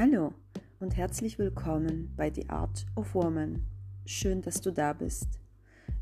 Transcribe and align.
Hallo 0.00 0.32
und 0.78 0.96
herzlich 0.96 1.40
willkommen 1.40 2.14
bei 2.16 2.32
The 2.32 2.48
Art 2.50 2.86
of 2.94 3.16
Woman. 3.16 3.66
Schön, 4.06 4.42
dass 4.42 4.60
du 4.60 4.70
da 4.70 4.92
bist. 4.92 5.40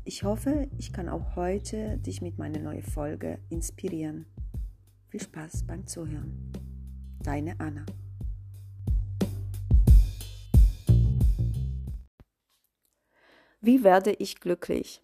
Ich 0.03 0.21
hoffe, 0.21 0.67
ich 0.77 0.93
kann 0.93 1.09
auch 1.09 1.35
heute 1.35 1.97
dich 1.97 2.21
mit 2.21 2.37
meiner 2.37 2.59
neuen 2.59 2.83
Folge 2.83 3.39
inspirieren. 3.49 4.27
Viel 5.07 5.21
Spaß 5.23 5.65
beim 5.65 5.87
Zuhören. 5.87 6.51
Deine 7.23 7.59
Anna. 7.59 7.87
Wie 13.61 13.83
werde 13.83 14.11
ich 14.11 14.39
glücklich? 14.39 15.01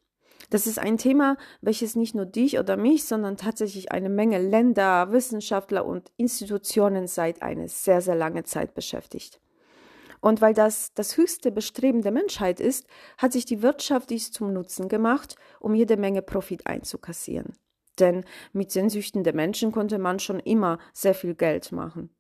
Das 0.54 0.68
ist 0.68 0.78
ein 0.78 1.00
Thema, 1.00 1.36
welches 1.62 1.96
nicht 1.96 2.14
nur 2.14 2.28
dich 2.28 2.60
oder 2.60 2.78
mich, 2.78 3.06
sondern 3.06 3.38
tatsächlich 3.38 3.92
eine 3.92 4.08
Menge 4.08 4.38
Länder, 4.38 5.12
Wissenschaftler 5.12 5.84
und 5.84 6.12
Institutionen 6.16 7.08
seit 7.08 7.42
eine 7.42 7.68
sehr, 7.68 8.02
sehr 8.02 8.14
lange 8.14 8.44
Zeit 8.44 8.76
beschäftigt. 8.76 9.42
Und 10.22 10.42
weil 10.42 10.54
das 10.54 10.94
das 10.94 11.18
höchste 11.18 11.52
Bestreben 11.52 12.04
der 12.04 12.12
Menschheit 12.12 12.60
ist, 12.60 12.86
hat 13.18 13.34
sich 13.34 13.46
die 13.46 13.64
Wirtschaft 13.64 14.12
dies 14.12 14.32
zum 14.32 14.54
Nutzen 14.54 14.90
gemacht, 14.90 15.38
um 15.60 15.74
jede 15.74 15.98
Menge 15.98 16.22
Profit 16.22 16.68
einzukassieren. 16.68 17.54
Denn 17.98 18.24
mit 18.52 18.70
Sehnsüchten 18.70 19.24
der 19.24 19.34
Menschen 19.34 19.72
konnte 19.72 19.98
man 19.98 20.20
schon 20.20 20.40
immer 20.40 20.78
sehr 20.94 21.16
viel 21.16 21.34
Geld 21.34 21.72
machen. 21.72 22.12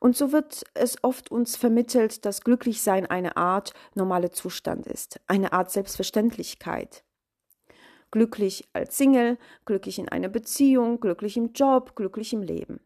Und 0.00 0.16
so 0.16 0.32
wird 0.32 0.64
es 0.74 0.96
oft 1.04 1.30
uns 1.30 1.56
vermittelt, 1.56 2.24
dass 2.24 2.40
Glücklichsein 2.40 3.06
eine 3.06 3.36
Art 3.36 3.74
normale 3.94 4.30
Zustand 4.30 4.86
ist, 4.86 5.20
eine 5.26 5.52
Art 5.52 5.70
Selbstverständlichkeit. 5.70 7.04
Glücklich 8.10 8.68
als 8.72 8.96
Single, 8.96 9.38
glücklich 9.66 9.98
in 9.98 10.08
einer 10.08 10.28
Beziehung, 10.28 10.98
glücklich 10.98 11.36
im 11.36 11.52
Job, 11.52 11.94
glücklich 11.94 12.32
im 12.32 12.42
Leben. 12.42 12.80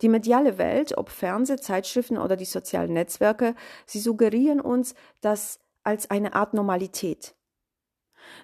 Die 0.00 0.08
mediale 0.08 0.56
Welt, 0.56 0.96
ob 0.96 1.10
Fernseh, 1.10 1.56
Zeitschriften 1.56 2.16
oder 2.16 2.36
die 2.36 2.44
sozialen 2.44 2.94
Netzwerke, 2.94 3.54
sie 3.86 4.00
suggerieren 4.00 4.60
uns 4.60 4.94
das 5.20 5.60
als 5.82 6.10
eine 6.10 6.34
Art 6.34 6.54
Normalität. 6.54 7.34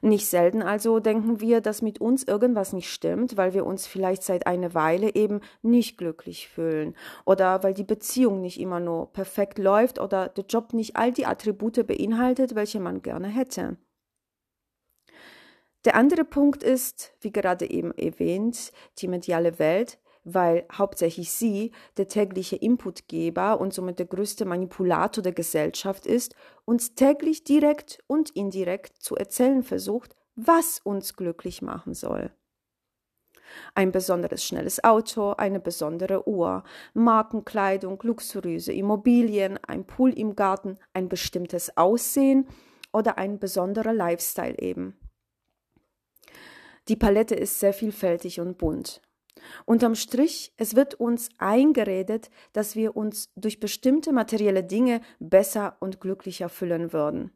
Nicht 0.03 0.27
selten 0.27 0.62
also 0.62 1.00
denken 1.00 1.41
wir, 1.41 1.61
dass 1.61 1.83
mit 1.83 2.00
uns 2.00 2.25
irgendwas 2.25 2.73
nicht 2.73 2.91
stimmt, 2.91 3.36
weil 3.36 3.55
wir 3.55 3.67
uns 3.67 3.87
vielleicht 3.87 4.22
seit 4.22 4.47
einer 4.47 4.75
Weile 4.75 5.14
eben 5.14 5.41
nicht 5.62 5.98
glücklich 5.98 6.48
fühlen 6.48 6.95
oder 7.25 7.62
weil 7.62 7.75
die 7.75 7.84
Beziehung 7.84 8.41
nicht 8.41 8.61
immer 8.61 8.81
nur 8.81 9.12
perfekt 9.12 9.59
läuft 9.59 10.00
oder 10.00 10.28
der 10.28 10.45
Job 10.45 10.72
nicht 10.72 10.97
all 10.97 11.12
die 11.12 11.27
Attribute 11.27 11.87
beinhaltet, 11.87 12.55
welche 12.55 12.81
man 12.81 13.03
gerne 13.03 13.28
hätte. 13.28 13.77
Der 15.87 15.94
andere 15.94 16.25
Punkt 16.25 16.62
ist, 16.62 17.15
wie 17.20 17.33
gerade 17.33 17.70
eben 17.70 17.92
erwähnt, 17.92 18.72
die 18.98 19.09
mediale 19.09 19.59
Welt, 19.59 19.98
weil 20.25 20.67
hauptsächlich 20.73 21.33
sie 21.33 21.73
der 21.97 22.09
tägliche 22.09 22.57
Inputgeber 22.57 23.61
und 23.61 23.73
somit 23.73 23.99
der 23.99 24.07
größte 24.07 24.45
Manipulator 24.45 25.23
der 25.23 25.33
Gesellschaft 25.33 26.07
ist, 26.07 26.35
uns 26.65 26.95
täglich 26.95 27.45
direkt 27.45 28.03
und 28.07 28.31
indirekt 28.31 28.97
zu 28.99 29.17
erzählen 29.17 29.62
versucht, 29.62 30.15
was 30.37 30.81
uns 30.81 31.17
glücklich 31.17 31.62
machen 31.62 31.95
soll. 31.95 32.31
Ein 33.75 33.91
besonderes 33.91 34.45
schnelles 34.45 34.85
Auto, 34.85 35.33
eine 35.33 35.61
besondere 35.61 36.29
Uhr, 36.29 36.62
Markenkleidung, 36.95 37.99
luxuriöse 38.03 38.73
Immobilien, 38.73 39.59
ein 39.67 39.84
Pool 39.84 40.17
im 40.17 40.37
Garten, 40.37 40.79
ein 40.93 41.09
bestimmtes 41.09 41.77
Aussehen 41.77 42.47
oder 42.93 43.19
ein 43.19 43.39
besonderer 43.39 43.93
Lifestyle 43.93 44.59
eben. 44.59 44.97
Die 46.89 46.97
Palette 46.97 47.34
ist 47.34 47.61
sehr 47.61 47.73
vielfältig 47.73 48.41
und 48.41 48.59
bunt. 48.59 49.03
Unterm 49.64 49.95
Strich, 49.95 50.53
es 50.56 50.75
wird 50.77 50.95
uns 50.95 51.28
eingeredet, 51.39 52.31
dass 52.53 52.77
wir 52.77 52.97
uns 52.97 53.31
durch 53.37 53.61
bestimmte 53.61 54.12
materielle 54.12 54.64
Dinge 54.64 55.00
besser 55.19 55.77
und 55.81 56.00
glücklicher 56.00 56.48
fühlen 56.48 56.92
würden. 56.92 57.33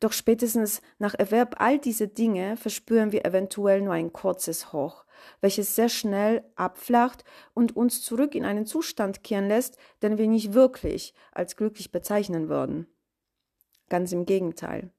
Doch 0.00 0.12
spätestens 0.12 0.80
nach 0.98 1.14
Erwerb 1.14 1.56
all 1.58 1.78
dieser 1.78 2.06
Dinge 2.06 2.56
verspüren 2.56 3.12
wir 3.12 3.24
eventuell 3.24 3.80
nur 3.82 3.94
ein 3.94 4.12
kurzes 4.12 4.72
Hoch, 4.72 5.04
welches 5.40 5.74
sehr 5.74 5.88
schnell 5.88 6.44
abflacht 6.54 7.24
und 7.54 7.76
uns 7.76 8.02
zurück 8.02 8.34
in 8.34 8.44
einen 8.44 8.66
Zustand 8.66 9.24
kehren 9.24 9.48
lässt, 9.48 9.76
den 10.02 10.18
wir 10.18 10.28
nicht 10.28 10.52
wirklich 10.52 11.14
als 11.32 11.56
glücklich 11.56 11.90
bezeichnen 11.90 12.48
würden. 12.48 12.86
Ganz 13.88 14.12
im 14.12 14.26
Gegenteil. 14.26 14.90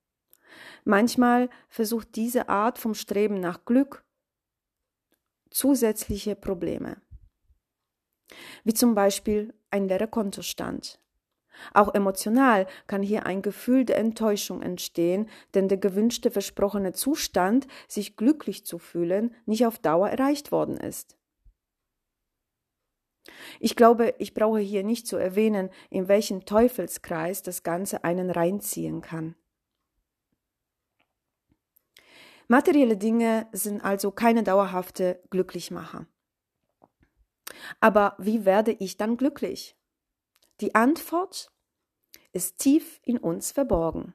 Manchmal 0.85 1.49
versucht 1.69 2.15
diese 2.15 2.49
Art 2.49 2.77
vom 2.77 2.93
Streben 2.93 3.39
nach 3.39 3.65
Glück 3.65 4.03
zusätzliche 5.49 6.35
Probleme, 6.35 7.01
wie 8.63 8.73
zum 8.73 8.95
Beispiel 8.95 9.53
ein 9.71 9.87
leerer 9.87 10.07
Kontostand. 10.07 10.99
Auch 11.73 11.93
emotional 11.95 12.67
kann 12.85 13.01
hier 13.01 13.25
ein 13.25 13.41
Gefühl 13.41 13.85
der 13.85 13.97
Enttäuschung 13.97 14.61
entstehen, 14.61 15.29
denn 15.53 15.67
der 15.67 15.77
gewünschte 15.77 16.31
versprochene 16.31 16.93
Zustand, 16.93 17.67
sich 17.87 18.15
glücklich 18.15 18.65
zu 18.65 18.77
fühlen, 18.77 19.35
nicht 19.45 19.65
auf 19.65 19.79
Dauer 19.79 20.09
erreicht 20.09 20.51
worden 20.51 20.77
ist. 20.77 21.17
Ich 23.59 23.75
glaube, 23.75 24.13
ich 24.19 24.33
brauche 24.33 24.59
hier 24.59 24.83
nicht 24.83 25.07
zu 25.07 25.17
erwähnen, 25.17 25.69
in 25.89 26.07
welchen 26.07 26.45
Teufelskreis 26.45 27.41
das 27.41 27.63
Ganze 27.63 28.03
einen 28.03 28.29
reinziehen 28.29 29.01
kann. 29.01 29.35
Materielle 32.47 32.95
Dinge 32.95 33.47
sind 33.51 33.83
also 33.83 34.11
keine 34.11 34.43
dauerhafte 34.43 35.21
Glücklichmacher. 35.29 36.07
Aber 37.79 38.15
wie 38.19 38.45
werde 38.45 38.71
ich 38.71 38.97
dann 38.97 39.17
glücklich? 39.17 39.75
Die 40.61 40.73
Antwort 40.73 41.51
ist 42.31 42.59
tief 42.59 42.99
in 43.03 43.17
uns 43.17 43.51
verborgen. 43.51 44.13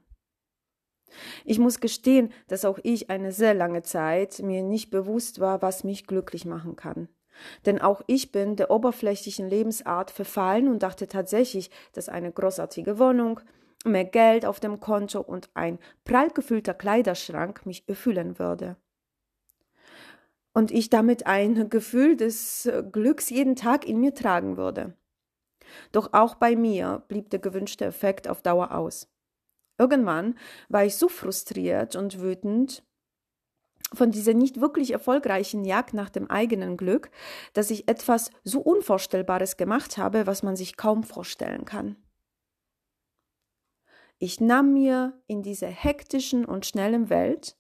Ich 1.44 1.59
muss 1.59 1.81
gestehen, 1.81 2.32
dass 2.48 2.65
auch 2.65 2.78
ich 2.82 3.10
eine 3.10 3.32
sehr 3.32 3.53
lange 3.53 3.82
Zeit 3.82 4.38
mir 4.38 4.62
nicht 4.62 4.91
bewusst 4.91 5.41
war, 5.41 5.60
was 5.60 5.84
mich 5.84 6.06
glücklich 6.06 6.47
machen 6.47 6.75
kann. 6.75 7.09
Denn 7.66 7.81
auch 7.81 8.03
ich 8.06 8.32
bin 8.32 8.56
der 8.56 8.70
oberflächlichen 8.70 9.49
Lebensart 9.49 10.10
verfallen 10.10 10.69
und 10.69 10.82
dachte 10.82 11.06
tatsächlich, 11.06 11.70
dass 11.93 12.09
eine 12.09 12.32
großartige 12.32 12.99
Wohnung, 12.99 13.41
mehr 13.84 14.04
Geld 14.04 14.44
auf 14.47 14.60
dem 14.60 14.81
Konto 14.81 15.20
und 15.20 15.50
ein 15.54 15.78
prall 16.04 16.31
gefüllter 16.31 16.75
Kleiderschrank 16.75 17.66
mich 17.66 17.88
erfüllen 17.88 18.38
würde. 18.38 18.76
Und 20.54 20.70
ich 20.70 20.91
damit 20.91 21.26
ein 21.26 21.70
Gefühl 21.70 22.16
des 22.16 22.70
Glücks 22.93 23.31
jeden 23.31 23.56
Tag 23.56 23.87
in 23.87 24.00
mir 24.00 24.15
tragen 24.15 24.56
würde. 24.56 24.94
Doch 25.93 26.12
auch 26.12 26.34
bei 26.34 26.56
mir 26.56 27.03
blieb 27.09 27.31
der 27.31 27.38
gewünschte 27.38 27.87
Effekt 27.87 28.28
auf 28.28 28.43
Dauer 28.43 28.72
aus. 28.72 29.09
Irgendwann 29.78 30.38
war 30.69 30.84
ich 30.84 30.97
so 30.97 31.09
frustriert 31.09 31.97
und 31.97 32.20
wütend 32.20 32.84
von 33.94 34.10
dieser 34.10 34.34
nicht 34.34 34.60
wirklich 34.60 34.93
erfolgreichen 34.93 35.64
Jagd 35.64 35.94
nach 35.94 36.09
dem 36.09 36.31
eigenen 36.31 36.76
Glück, 36.76 37.10
dass 37.53 37.70
ich 37.70 37.88
etwas 37.88 38.31
so 38.44 38.60
Unvorstellbares 38.60 39.56
gemacht 39.56 39.99
habe, 39.99 40.26
was 40.26 40.43
man 40.43 40.56
sich 40.56 40.76
kaum 40.76 41.03
vorstellen 41.03 41.64
kann. 41.64 41.97
Ich 44.25 44.41
nahm 44.41 44.72
mir 44.72 45.21
in 45.27 45.43
dieser 45.43 45.66
hektischen 45.66 46.44
und 46.44 46.65
schnellen 46.65 47.10
Welt 47.10 47.56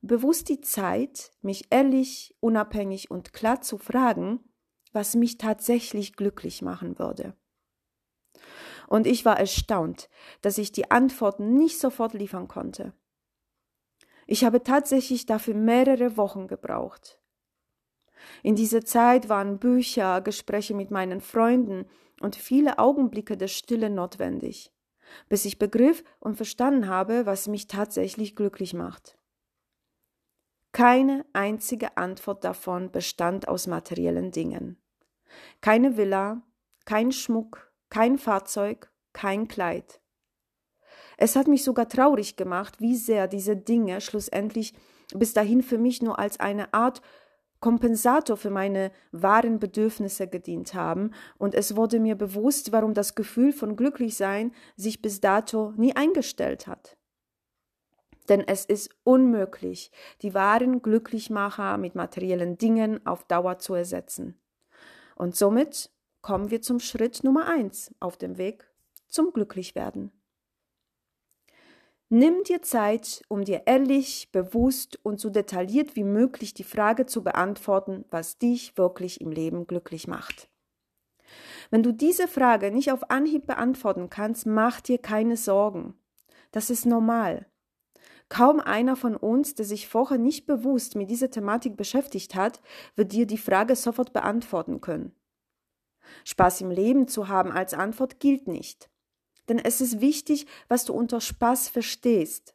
bewusst 0.00 0.48
die 0.48 0.60
Zeit, 0.60 1.32
mich 1.42 1.64
ehrlich, 1.70 2.36
unabhängig 2.38 3.10
und 3.10 3.32
klar 3.32 3.62
zu 3.62 3.78
fragen, 3.78 4.38
was 4.92 5.16
mich 5.16 5.38
tatsächlich 5.38 6.14
glücklich 6.14 6.62
machen 6.62 7.00
würde. 7.00 7.36
Und 8.86 9.08
ich 9.08 9.24
war 9.24 9.40
erstaunt, 9.40 10.08
dass 10.40 10.58
ich 10.58 10.70
die 10.70 10.88
Antworten 10.88 11.54
nicht 11.54 11.80
sofort 11.80 12.14
liefern 12.14 12.46
konnte. 12.46 12.94
Ich 14.28 14.44
habe 14.44 14.62
tatsächlich 14.62 15.26
dafür 15.26 15.54
mehrere 15.54 16.16
Wochen 16.16 16.46
gebraucht. 16.46 17.20
In 18.44 18.54
dieser 18.54 18.84
Zeit 18.84 19.28
waren 19.28 19.58
Bücher, 19.58 20.20
Gespräche 20.20 20.74
mit 20.74 20.92
meinen 20.92 21.20
Freunden 21.20 21.86
und 22.20 22.36
viele 22.36 22.78
Augenblicke 22.78 23.36
der 23.36 23.48
Stille 23.48 23.90
notwendig 23.90 24.70
bis 25.28 25.44
ich 25.44 25.58
begriff 25.58 26.04
und 26.20 26.36
verstanden 26.36 26.88
habe, 26.88 27.26
was 27.26 27.48
mich 27.48 27.66
tatsächlich 27.66 28.36
glücklich 28.36 28.74
macht. 28.74 29.18
Keine 30.72 31.24
einzige 31.32 31.96
Antwort 31.96 32.42
davon 32.42 32.90
bestand 32.90 33.46
aus 33.46 33.66
materiellen 33.66 34.32
Dingen. 34.32 34.82
Keine 35.60 35.96
Villa, 35.96 36.42
kein 36.84 37.12
Schmuck, 37.12 37.72
kein 37.90 38.18
Fahrzeug, 38.18 38.90
kein 39.12 39.46
Kleid. 39.46 40.00
Es 41.16 41.36
hat 41.36 41.46
mich 41.46 41.62
sogar 41.62 41.88
traurig 41.88 42.36
gemacht, 42.36 42.80
wie 42.80 42.96
sehr 42.96 43.28
diese 43.28 43.56
Dinge 43.56 44.00
schlussendlich 44.00 44.74
bis 45.14 45.32
dahin 45.32 45.62
für 45.62 45.78
mich 45.78 46.02
nur 46.02 46.18
als 46.18 46.40
eine 46.40 46.74
Art 46.74 47.02
Kompensator 47.64 48.36
für 48.36 48.50
meine 48.50 48.92
wahren 49.10 49.58
Bedürfnisse 49.58 50.28
gedient 50.28 50.74
haben, 50.74 51.12
und 51.38 51.54
es 51.54 51.76
wurde 51.76 51.98
mir 51.98 52.14
bewusst, 52.14 52.72
warum 52.72 52.92
das 52.92 53.14
Gefühl 53.14 53.54
von 53.54 53.74
Glücklichsein 53.74 54.52
sich 54.76 55.00
bis 55.00 55.22
dato 55.22 55.72
nie 55.78 55.96
eingestellt 55.96 56.66
hat. 56.66 56.98
Denn 58.28 58.46
es 58.46 58.66
ist 58.66 58.90
unmöglich, 59.02 59.90
die 60.20 60.34
wahren 60.34 60.82
Glücklichmacher 60.82 61.78
mit 61.78 61.94
materiellen 61.94 62.58
Dingen 62.58 63.00
auf 63.06 63.24
Dauer 63.24 63.56
zu 63.56 63.72
ersetzen. 63.72 64.38
Und 65.16 65.34
somit 65.34 65.90
kommen 66.20 66.50
wir 66.50 66.60
zum 66.60 66.80
Schritt 66.80 67.24
Nummer 67.24 67.46
eins 67.46 67.94
auf 67.98 68.18
dem 68.18 68.36
Weg 68.36 68.70
zum 69.08 69.32
Glücklichwerden. 69.32 70.12
Nimm 72.10 72.44
dir 72.44 72.62
Zeit, 72.62 73.22
um 73.28 73.44
dir 73.44 73.62
ehrlich, 73.66 74.30
bewusst 74.30 74.98
und 75.02 75.18
so 75.18 75.30
detailliert 75.30 75.96
wie 75.96 76.04
möglich 76.04 76.54
die 76.54 76.64
Frage 76.64 77.06
zu 77.06 77.24
beantworten, 77.24 78.04
was 78.10 78.38
dich 78.38 78.76
wirklich 78.76 79.20
im 79.20 79.30
Leben 79.30 79.66
glücklich 79.66 80.06
macht. 80.06 80.50
Wenn 81.70 81.82
du 81.82 81.92
diese 81.92 82.28
Frage 82.28 82.70
nicht 82.70 82.92
auf 82.92 83.10
Anhieb 83.10 83.46
beantworten 83.46 84.10
kannst, 84.10 84.46
mach 84.46 84.80
dir 84.80 84.98
keine 84.98 85.36
Sorgen. 85.36 85.94
Das 86.52 86.70
ist 86.70 86.84
normal. 86.86 87.46
Kaum 88.28 88.60
einer 88.60 88.96
von 88.96 89.16
uns, 89.16 89.54
der 89.54 89.64
sich 89.64 89.88
vorher 89.88 90.18
nicht 90.18 90.46
bewusst 90.46 90.96
mit 90.96 91.10
dieser 91.10 91.30
Thematik 91.30 91.76
beschäftigt 91.76 92.34
hat, 92.34 92.60
wird 92.96 93.12
dir 93.12 93.26
die 93.26 93.38
Frage 93.38 93.76
sofort 93.76 94.12
beantworten 94.12 94.80
können. 94.80 95.12
Spaß 96.24 96.60
im 96.60 96.70
Leben 96.70 97.08
zu 97.08 97.28
haben 97.28 97.50
als 97.50 97.74
Antwort 97.74 98.20
gilt 98.20 98.46
nicht. 98.46 98.90
Denn 99.48 99.58
es 99.58 99.80
ist 99.80 100.00
wichtig, 100.00 100.46
was 100.68 100.84
du 100.84 100.94
unter 100.94 101.20
Spaß 101.20 101.68
verstehst. 101.68 102.54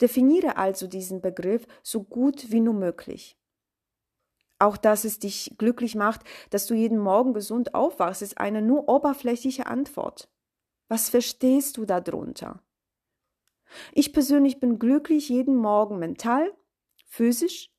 Definiere 0.00 0.56
also 0.56 0.86
diesen 0.86 1.20
Begriff 1.20 1.66
so 1.82 2.02
gut 2.02 2.50
wie 2.50 2.60
nur 2.60 2.74
möglich. 2.74 3.36
Auch 4.58 4.76
dass 4.76 5.04
es 5.04 5.18
dich 5.18 5.54
glücklich 5.58 5.94
macht, 5.94 6.22
dass 6.50 6.66
du 6.66 6.74
jeden 6.74 6.98
Morgen 6.98 7.32
gesund 7.32 7.74
aufwachst, 7.74 8.22
ist 8.22 8.38
eine 8.38 8.62
nur 8.62 8.88
oberflächliche 8.88 9.66
Antwort. 9.66 10.28
Was 10.88 11.10
verstehst 11.10 11.76
du 11.76 11.84
darunter? 11.84 12.62
Ich 13.92 14.12
persönlich 14.12 14.60
bin 14.60 14.78
glücklich, 14.78 15.28
jeden 15.28 15.56
Morgen 15.56 15.98
mental, 15.98 16.52
physisch 17.06 17.70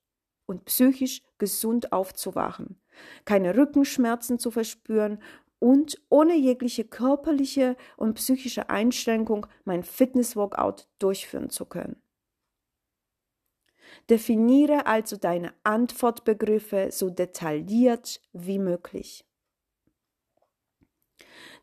und 0.46 0.64
psychisch 0.64 1.22
gesund 1.38 1.92
aufzuwachen, 1.92 2.80
keine 3.24 3.56
Rückenschmerzen 3.56 4.38
zu 4.38 4.50
verspüren 4.50 5.20
und 5.60 6.02
ohne 6.08 6.34
jegliche 6.34 6.84
körperliche 6.84 7.76
und 7.96 8.14
psychische 8.14 8.68
Einschränkung 8.68 9.46
mein 9.64 9.84
Fitness-Workout 9.84 10.88
durchführen 10.98 11.50
zu 11.50 11.66
können. 11.66 12.02
Definiere 14.08 14.86
also 14.86 15.16
deine 15.16 15.52
Antwortbegriffe 15.62 16.88
so 16.90 17.10
detailliert 17.10 18.20
wie 18.32 18.58
möglich. 18.58 19.24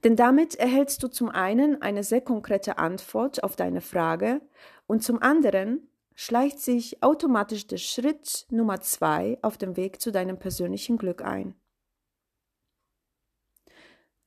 Denn 0.04 0.16
damit 0.16 0.56
erhältst 0.56 1.02
du 1.02 1.08
zum 1.08 1.30
einen 1.30 1.82
eine 1.82 2.04
sehr 2.04 2.22
konkrete 2.22 2.78
Antwort 2.78 3.44
auf 3.44 3.56
deine 3.56 3.82
Frage 3.82 4.42
und 4.86 5.04
zum 5.04 5.22
anderen 5.22 5.90
schleicht 6.14 6.60
sich 6.60 7.02
automatisch 7.02 7.68
der 7.68 7.78
Schritt 7.78 8.46
Nummer 8.50 8.82
zwei 8.82 9.40
auf 9.42 9.58
dem 9.58 9.76
Weg 9.76 10.00
zu 10.00 10.12
deinem 10.12 10.38
persönlichen 10.38 10.98
Glück 10.98 11.24
ein. 11.24 11.56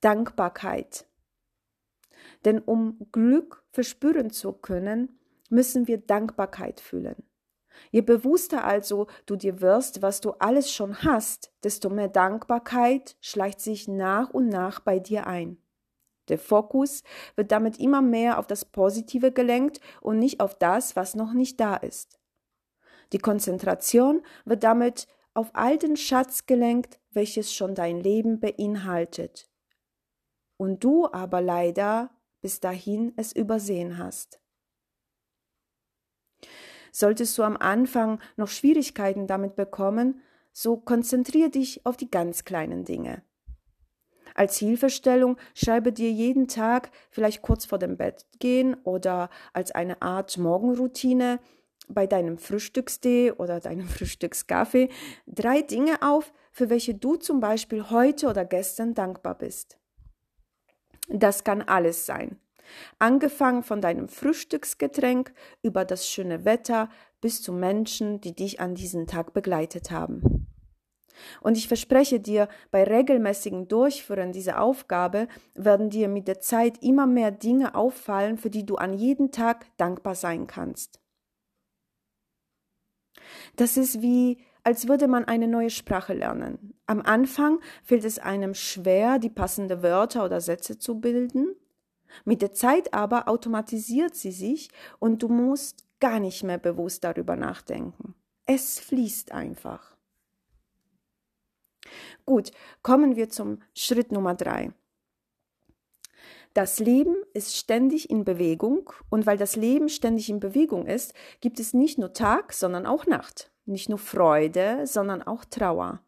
Dankbarkeit. 0.01 1.07
Denn 2.45 2.59
um 2.59 3.07
Glück 3.13 3.65
verspüren 3.71 4.31
zu 4.31 4.53
können, 4.53 5.19
müssen 5.49 5.89
wir 5.89 5.99
Dankbarkeit 5.99 6.81
fühlen. 6.81 7.17
Je 7.91 8.03
bewusster 8.03 8.65
also 8.65 9.07
du 9.27 9.37
dir 9.37 9.61
wirst, 9.61 10.03
was 10.03 10.21
du 10.21 10.33
alles 10.33 10.73
schon 10.73 11.03
hast, 11.03 11.53
desto 11.63 11.89
mehr 11.89 12.09
Dankbarkeit 12.09 13.17
schleicht 13.21 13.61
sich 13.61 13.89
nach 13.89 14.31
und 14.31 14.49
nach 14.49 14.81
bei 14.81 14.99
dir 14.99 15.27
ein. 15.27 15.59
Der 16.29 16.39
Fokus 16.39 17.03
wird 17.35 17.51
damit 17.51 17.81
immer 17.81 18.03
mehr 18.03 18.39
auf 18.39 18.47
das 18.47 18.65
Positive 18.65 19.33
gelenkt 19.33 19.81
und 20.01 20.19
nicht 20.19 20.41
auf 20.41 20.55
das, 20.55 20.95
was 20.95 21.15
noch 21.15 21.33
nicht 21.33 21.59
da 21.59 21.77
ist. 21.77 22.21
Die 23.13 23.19
Konzentration 23.19 24.23
wird 24.45 24.63
damit 24.63 25.09
auf 25.35 25.51
all 25.55 25.79
den 25.79 25.97
Schatz 25.97 26.47
gelenkt, 26.47 27.01
welches 27.11 27.53
schon 27.53 27.75
dein 27.75 27.99
Leben 27.99 28.39
beinhaltet. 28.39 29.50
Und 30.61 30.85
du 30.85 31.11
aber 31.11 31.41
leider 31.41 32.11
bis 32.43 32.61
dahin 32.61 33.15
es 33.17 33.33
übersehen 33.33 33.97
hast. 33.97 34.43
Solltest 36.93 37.39
du 37.39 37.45
am 37.45 37.57
Anfang 37.57 38.21
noch 38.37 38.49
Schwierigkeiten 38.49 39.27
damit 39.27 39.57
bekommen, 39.57 40.21
so 40.53 40.77
konzentriere 40.77 41.49
dich 41.49 41.87
auf 41.87 41.97
die 41.97 42.11
ganz 42.11 42.45
kleinen 42.45 42.85
Dinge. 42.85 43.23
Als 44.35 44.59
Hilfestellung 44.59 45.39
schreibe 45.55 45.95
dir 45.95 46.13
jeden 46.13 46.47
Tag, 46.47 46.91
vielleicht 47.09 47.41
kurz 47.41 47.65
vor 47.65 47.79
dem 47.79 47.97
Bett 47.97 48.27
gehen 48.39 48.75
oder 48.85 49.31
als 49.55 49.71
eine 49.71 50.03
Art 50.03 50.37
Morgenroutine 50.37 51.41
bei 51.89 52.07
deinem 52.07 52.37
Frühstückstee 52.37 53.33
oder 53.33 53.61
deinem 53.61 53.89
Frühstückskaffee 53.89 54.91
drei 55.27 55.63
Dinge 55.63 56.03
auf, 56.03 56.35
für 56.53 56.69
welche 56.69 56.95
du 56.95 57.17
zum 57.17 57.41
Beispiel 57.41 57.89
heute 57.89 58.29
oder 58.29 58.45
gestern 58.45 58.93
dankbar 58.93 59.39
bist. 59.39 59.80
Das 61.11 61.45
kann 61.45 61.63
alles 61.63 62.07
sein. 62.07 62.39
Angefangen 63.01 63.65
von 63.65 63.81
deinem 63.81 64.09
Frühstücksgetränk 64.09 65.33
über 65.61 65.85
das 65.85 66.09
schöne 66.09 66.45
Wetter 66.45 66.89
bis 67.21 67.43
zu 67.43 67.53
Menschen, 67.53 68.21
die 68.21 68.35
dich 68.35 68.61
an 68.61 68.77
diesem 68.77 69.07
Tag 69.09 69.33
begleitet 69.33 69.91
haben. 69.91 70.47
Und 71.41 71.57
ich 71.57 71.69
verspreche 71.69 72.21
dir, 72.21 72.49
bei 72.71 72.85
regelmäßigen 72.85 73.67
Durchführen 73.69 74.33
dieser 74.33 74.63
Aufgabe 74.63 75.27
werden 75.55 75.91
dir 75.91 76.09
mit 76.09 76.29
der 76.29 76.41
Zeit 76.41 76.83
immer 76.83 77.07
mehr 77.07 77.33
Dinge 77.33 77.75
auffallen, 77.75 78.39
für 78.39 78.51
die 78.51 78.65
du 78.65 78.77
an 78.77 78.95
jedem 78.95 79.33
Tag 79.33 79.67
dankbar 79.77 80.15
sein 80.15 80.47
kannst. 80.47 81.01
Das 83.57 83.77
ist 83.77 84.01
wie, 84.01 84.39
als 84.65 84.89
würde 84.89 85.09
man 85.09 85.25
eine 85.25 85.49
neue 85.49 85.71
Sprache 85.71 86.15
lernen. 86.15 86.75
Am 86.87 87.01
Anfang 87.01 87.61
fällt 87.83 88.05
es 88.05 88.19
einem 88.19 88.55
schwer, 88.55 89.19
die 89.19 89.31
passenden 89.31 89.83
Wörter 89.83 90.25
oder 90.25 90.41
Sätze 90.41 90.79
zu 90.79 91.01
bilden. 91.01 91.55
Mit 92.25 92.43
der 92.43 92.53
Zeit 92.53 92.93
aber 92.93 93.29
automatisiert 93.29 94.15
sie 94.15 94.33
sich 94.33 94.71
und 94.99 95.23
du 95.23 95.29
musst 95.29 95.87
gar 96.01 96.19
nicht 96.19 96.43
mehr 96.43 96.59
bewusst 96.59 97.05
darüber 97.05 97.37
nachdenken. 97.37 98.15
Es 98.47 98.81
fließt 98.81 99.33
einfach. 99.33 99.97
Gut, 102.27 102.51
kommen 102.83 103.17
wir 103.17 103.29
zum 103.29 103.61
Schritt 103.75 104.13
Nummer 104.13 104.35
drei. 104.35 104.73
Das 106.53 106.81
Leben 106.81 107.15
ist 107.33 107.57
ständig 107.57 108.11
in 108.11 108.25
Bewegung 108.25 108.93
und 109.09 109.25
weil 109.25 109.39
das 109.39 109.55
Leben 109.55 109.89
ständig 109.89 110.29
in 110.29 110.41
Bewegung 110.41 110.87
ist, 110.87 111.15
gibt 111.41 111.61
es 111.61 111.75
nicht 111.75 111.97
nur 111.97 112.13
Tag, 112.13 112.53
sondern 112.53 112.87
auch 112.87 113.07
Nacht, 113.07 113.50
nicht 113.71 113.89
nur 113.89 113.99
Freude, 113.99 114.87
sondern 114.87 115.23
auch 115.23 115.45
Trauer. 115.45 116.03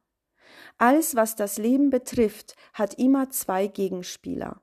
Alles, 0.79 1.14
was 1.14 1.37
das 1.37 1.59
Leben 1.59 1.91
betrifft, 1.91 2.56
hat 2.75 2.94
immer 2.94 3.31
zwei 3.31 3.66
Gegenspieler. 3.66 4.61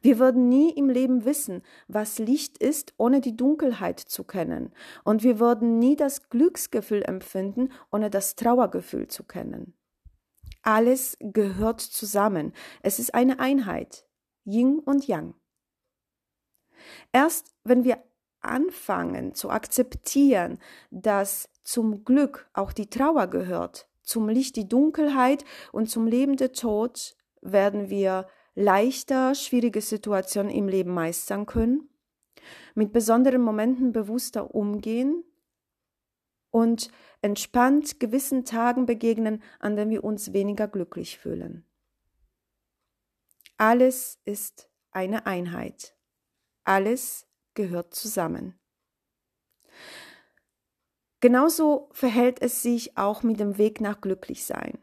Wir 0.00 0.18
würden 0.18 0.48
nie 0.48 0.70
im 0.70 0.88
Leben 0.88 1.24
wissen, 1.24 1.62
was 1.88 2.18
Licht 2.18 2.58
ist, 2.58 2.94
ohne 2.98 3.20
die 3.20 3.36
Dunkelheit 3.36 3.98
zu 3.98 4.24
kennen. 4.24 4.72
Und 5.04 5.22
wir 5.22 5.40
würden 5.40 5.78
nie 5.78 5.96
das 5.96 6.28
Glücksgefühl 6.28 7.02
empfinden, 7.02 7.72
ohne 7.90 8.10
das 8.10 8.36
Trauergefühl 8.36 9.08
zu 9.08 9.24
kennen. 9.24 9.74
Alles 10.62 11.16
gehört 11.20 11.80
zusammen. 11.80 12.52
Es 12.82 12.98
ist 12.98 13.14
eine 13.14 13.40
Einheit. 13.40 14.06
Yin 14.44 14.78
und 14.78 15.06
Yang. 15.06 15.34
Erst 17.12 17.54
wenn 17.64 17.84
wir 17.84 18.02
anfangen 18.40 19.34
zu 19.34 19.50
akzeptieren, 19.50 20.58
dass 20.90 21.48
zum 21.62 22.04
Glück 22.04 22.48
auch 22.52 22.72
die 22.72 22.88
Trauer 22.88 23.26
gehört, 23.26 23.88
zum 24.02 24.28
Licht 24.28 24.56
die 24.56 24.68
Dunkelheit 24.68 25.44
und 25.72 25.90
zum 25.90 26.06
Leben 26.06 26.36
der 26.36 26.52
Tod, 26.52 27.16
werden 27.40 27.88
wir 27.88 28.26
leichter 28.54 29.34
schwierige 29.34 29.80
Situationen 29.80 30.50
im 30.50 30.66
Leben 30.66 30.92
meistern 30.92 31.46
können, 31.46 31.88
mit 32.74 32.92
besonderen 32.92 33.42
Momenten 33.42 33.92
bewusster 33.92 34.54
umgehen 34.54 35.22
und 36.50 36.90
entspannt 37.22 38.00
gewissen 38.00 38.44
Tagen 38.44 38.86
begegnen, 38.86 39.42
an 39.60 39.76
denen 39.76 39.90
wir 39.90 40.02
uns 40.02 40.32
weniger 40.32 40.66
glücklich 40.66 41.18
fühlen. 41.18 41.64
Alles 43.56 44.20
ist 44.24 44.70
eine 44.90 45.26
Einheit. 45.26 45.96
Alles 46.64 47.27
gehört 47.58 47.92
zusammen. 47.92 48.54
Genauso 51.20 51.88
verhält 51.90 52.40
es 52.40 52.62
sich 52.62 52.96
auch 52.96 53.24
mit 53.24 53.40
dem 53.40 53.58
Weg 53.58 53.80
nach 53.80 54.00
Glücklichsein. 54.00 54.78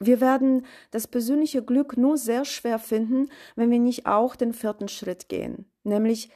Wir 0.00 0.20
werden 0.20 0.66
das 0.90 1.06
persönliche 1.06 1.62
Glück 1.62 1.96
nur 1.96 2.18
sehr 2.18 2.44
schwer 2.44 2.80
finden, 2.80 3.30
wenn 3.54 3.70
wir 3.70 3.78
nicht 3.78 4.06
auch 4.06 4.34
den 4.34 4.52
vierten 4.52 4.88
Schritt 4.88 5.28
gehen, 5.28 5.70
nämlich 5.84 6.30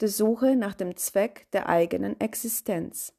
der 0.00 0.08
Suche 0.08 0.54
nach 0.54 0.74
dem 0.74 0.94
Zweck 0.96 1.50
der 1.52 1.70
eigenen 1.70 2.20
Existenz. 2.20 3.14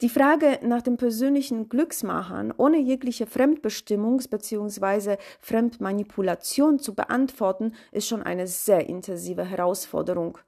Die 0.00 0.08
Frage 0.08 0.60
nach 0.62 0.82
dem 0.82 0.96
persönlichen 0.96 1.68
Glücksmachern 1.68 2.54
ohne 2.56 2.78
jegliche 2.78 3.24
Fremdbestimmungs- 3.26 4.30
bzw. 4.30 5.16
Fremdmanipulation 5.40 6.78
zu 6.78 6.94
beantworten, 6.94 7.72
ist 7.90 8.06
schon 8.06 8.22
eine 8.22 8.46
sehr 8.46 8.88
intensive 8.88 9.44
Herausforderung. 9.44 10.38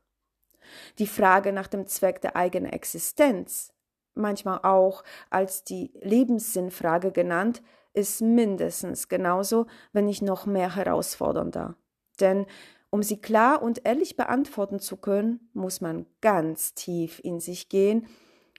Die 1.00 1.08
Frage 1.08 1.52
nach 1.52 1.66
dem 1.66 1.88
Zweck 1.88 2.20
der 2.20 2.36
eigenen 2.36 2.72
Existenz 2.72 3.72
manchmal 4.14 4.60
auch 4.62 5.02
als 5.30 5.64
die 5.64 5.92
Lebenssinnfrage 6.00 7.10
genannt, 7.10 7.62
ist 7.92 8.22
mindestens 8.22 9.08
genauso, 9.08 9.66
wenn 9.92 10.04
nicht 10.04 10.22
noch 10.22 10.46
mehr 10.46 10.76
herausfordernder. 10.76 11.74
Denn 12.20 12.46
um 12.90 13.02
sie 13.02 13.20
klar 13.20 13.62
und 13.62 13.84
ehrlich 13.84 14.16
beantworten 14.16 14.78
zu 14.78 14.96
können, 14.96 15.48
muss 15.54 15.80
man 15.80 16.06
ganz 16.20 16.74
tief 16.74 17.20
in 17.24 17.40
sich 17.40 17.68
gehen 17.68 18.06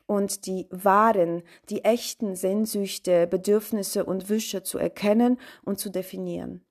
und 0.06 0.46
die 0.46 0.68
wahren, 0.72 1.44
die 1.70 1.84
echten 1.84 2.36
Sehnsüchte, 2.36 3.28
Bedürfnisse 3.28 4.06
und 4.06 4.30
Wünsche 4.30 4.64
zu 4.64 4.78
erkennen 4.78 5.40
und 5.64 5.80
zu 5.80 5.90
definieren. 5.90 6.66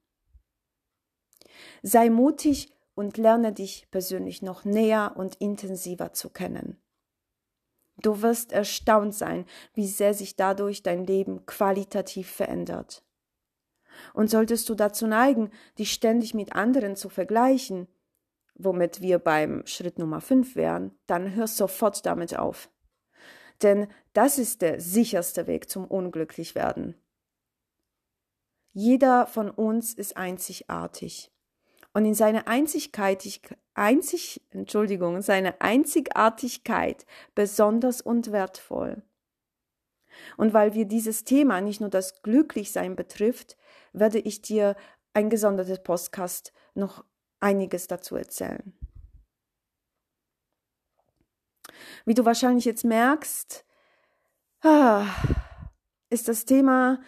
Sei 1.83 2.11
mutig 2.11 2.73
und 2.95 3.17
lerne 3.17 3.53
dich 3.53 3.89
persönlich 3.91 4.43
noch 4.43 4.65
näher 4.65 5.15
und 5.17 5.37
intensiver 5.37 6.13
zu 6.13 6.31
kennen. 6.31 6.81
Du 8.03 8.23
wirst 8.23 8.53
erstaunt 8.53 9.15
sein, 9.15 9.45
wie 9.75 9.87
sehr 9.87 10.15
sich 10.15 10.37
dadurch 10.37 10.83
dein 10.83 11.05
Leben 11.05 11.45
qualitativ 11.47 12.31
verändert. 12.31 13.05
Und 14.15 14.31
solltest 14.31 14.69
du 14.69 14.75
dazu 14.75 15.07
neigen, 15.07 15.51
dich 15.79 15.93
ständig 15.93 16.33
mit 16.33 16.55
anderen 16.55 16.97
zu 16.97 17.11
vergleichen, 17.11 17.89
womit 18.55 19.01
wir 19.01 19.19
beim 19.19 19.67
Schritt 19.67 19.99
Nummer 19.99 20.21
5 20.21 20.57
wären, 20.57 20.99
dann 21.07 21.35
hör 21.35 21.47
sofort 21.47 22.05
damit 22.07 22.39
auf. 22.39 22.70
Denn 23.63 23.89
das 24.13 24.39
ist 24.39 24.63
der 24.63 24.81
sicherste 24.81 25.47
Weg 25.47 25.69
zum 25.69 25.85
Unglücklichwerden. 25.85 26.95
Jeder 28.73 29.27
von 29.27 29.51
uns 29.51 29.95
ist 29.95 30.17
einzigartig 30.17 31.33
und 31.93 32.05
in 32.05 32.15
seiner 32.15 32.47
Einzigkeit, 32.47 33.41
einzig, 33.75 34.43
Entschuldigung, 34.51 35.23
seine 35.23 35.61
Einzigartigkeit 35.61 37.05
besonders 37.35 38.01
und 38.01 38.31
wertvoll. 38.33 39.03
Und 40.37 40.53
weil 40.53 40.75
wir 40.75 40.85
dieses 40.85 41.25
Thema 41.25 41.61
nicht 41.61 41.81
nur 41.81 41.91
das 41.91 42.23
Glücklichsein 42.23 42.95
betrifft, 42.95 43.57
werde 43.93 44.19
ich 44.19 44.43
dir 44.43 44.77
ein 45.15 45.31
gesondertes 45.31 45.83
Podcast 45.83 46.53
noch 46.75 47.05
einiges 47.41 47.87
dazu 47.87 48.17
erzählen. 48.17 48.73
Wie 52.05 52.15
du 52.15 52.25
wahrscheinlich 52.25 52.65
jetzt 52.65 52.85
merkst, 52.85 53.65
ah, 54.63 55.07
ist 56.11 56.29
das 56.29 56.45
Thema, 56.45 57.01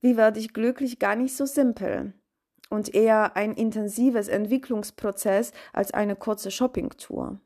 wie 0.00 0.16
werde 0.16 0.38
ich 0.38 0.52
glücklich, 0.52 0.98
gar 0.98 1.16
nicht 1.16 1.36
so 1.36 1.46
simpel 1.46 2.14
und 2.70 2.94
eher 2.94 3.36
ein 3.36 3.54
intensives 3.54 4.28
Entwicklungsprozess 4.28 5.52
als 5.72 5.92
eine 5.92 6.16
kurze 6.16 6.50
Shoppingtour. 6.50 7.40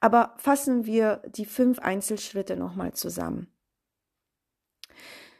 Aber 0.00 0.34
fassen 0.38 0.86
wir 0.86 1.22
die 1.28 1.44
fünf 1.44 1.78
Einzelschritte 1.78 2.56
nochmal 2.56 2.92
zusammen. 2.92 3.48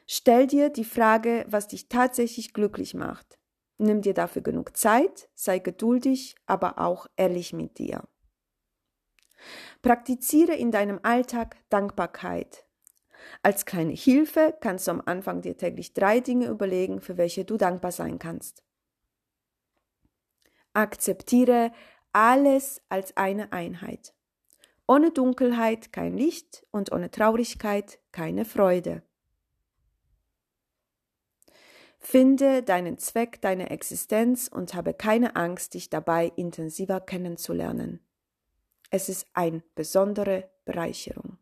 Stell 0.06 0.46
dir 0.46 0.68
die 0.68 0.84
Frage, 0.84 1.44
was 1.48 1.68
dich 1.68 1.88
tatsächlich 1.88 2.52
glücklich 2.52 2.94
macht. 2.94 3.38
Nimm 3.78 4.02
dir 4.02 4.14
dafür 4.14 4.42
genug 4.42 4.76
Zeit, 4.76 5.30
sei 5.34 5.58
geduldig, 5.58 6.36
aber 6.46 6.78
auch 6.78 7.06
ehrlich 7.16 7.52
mit 7.52 7.78
dir. 7.78 8.06
Praktiziere 9.82 10.54
in 10.54 10.70
deinem 10.70 11.00
Alltag 11.02 11.56
Dankbarkeit, 11.68 12.64
als 13.42 13.64
kleine 13.64 13.92
Hilfe 13.92 14.56
kannst 14.60 14.86
du 14.86 14.92
am 14.92 15.02
Anfang 15.04 15.42
dir 15.42 15.56
täglich 15.56 15.92
drei 15.92 16.20
Dinge 16.20 16.48
überlegen, 16.48 17.00
für 17.00 17.16
welche 17.16 17.44
du 17.44 17.56
dankbar 17.56 17.92
sein 17.92 18.18
kannst. 18.18 18.62
Akzeptiere 20.72 21.72
alles 22.12 22.82
als 22.88 23.16
eine 23.16 23.52
Einheit. 23.52 24.14
Ohne 24.86 25.10
Dunkelheit 25.10 25.92
kein 25.92 26.16
Licht 26.16 26.66
und 26.70 26.92
ohne 26.92 27.10
Traurigkeit 27.10 28.00
keine 28.10 28.44
Freude. 28.44 29.02
Finde 31.98 32.62
deinen 32.62 32.98
Zweck, 32.98 33.40
deine 33.40 33.70
Existenz 33.70 34.48
und 34.48 34.74
habe 34.74 34.92
keine 34.92 35.36
Angst, 35.36 35.74
dich 35.74 35.88
dabei 35.88 36.32
intensiver 36.34 37.00
kennenzulernen. 37.00 38.04
Es 38.94 39.08
ist 39.08 39.26
eine 39.32 39.62
besondere 39.74 40.50
Bereicherung. 40.66 41.38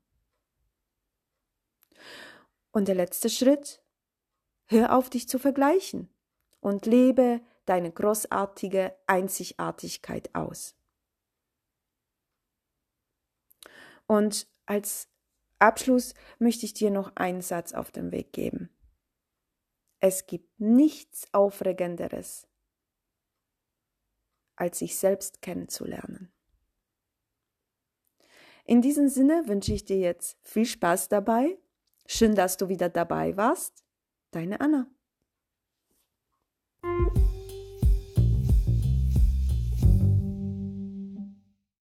Und 2.70 2.86
der 2.86 2.94
letzte 2.94 3.28
Schritt, 3.28 3.82
hör 4.66 4.96
auf 4.96 5.10
dich 5.10 5.28
zu 5.28 5.40
vergleichen 5.40 6.08
und 6.60 6.86
lebe 6.86 7.40
deine 7.64 7.90
großartige 7.90 8.94
Einzigartigkeit 9.08 10.32
aus. 10.32 10.76
Und 14.06 14.46
als 14.66 15.08
Abschluss 15.58 16.14
möchte 16.38 16.66
ich 16.66 16.72
dir 16.72 16.92
noch 16.92 17.16
einen 17.16 17.42
Satz 17.42 17.72
auf 17.72 17.90
den 17.90 18.12
Weg 18.12 18.32
geben. 18.32 18.70
Es 19.98 20.26
gibt 20.26 20.60
nichts 20.60 21.26
Aufregenderes, 21.34 22.46
als 24.54 24.78
sich 24.78 24.96
selbst 24.96 25.42
kennenzulernen. 25.42 26.32
In 28.70 28.82
diesem 28.82 29.08
Sinne 29.08 29.42
wünsche 29.48 29.72
ich 29.72 29.84
dir 29.84 29.98
jetzt 29.98 30.38
viel 30.42 30.64
Spaß 30.64 31.08
dabei 31.08 31.58
Schön, 32.12 32.34
dass 32.34 32.56
du 32.56 32.68
wieder 32.68 32.88
dabei 32.88 33.36
warst. 33.36 33.84
Deine 34.32 34.60
Anna. 34.60 34.88